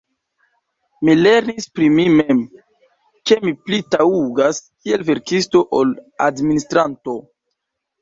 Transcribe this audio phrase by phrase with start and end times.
[1.09, 2.41] Mi lernis pri mi mem,
[3.31, 5.97] ke mi pli taŭgas kiel verkisto ol
[6.31, 7.21] administranto.